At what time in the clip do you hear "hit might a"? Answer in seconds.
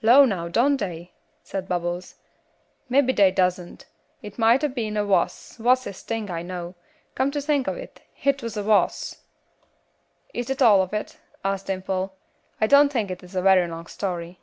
4.22-4.68